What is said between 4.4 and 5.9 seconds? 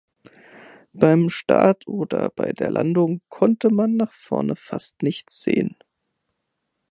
fast nichts sehen.